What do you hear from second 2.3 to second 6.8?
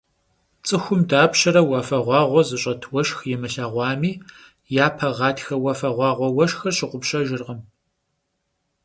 zış'et vueşşx yimılheğuami, yape ğatxe vuafeğuağue vueşşxır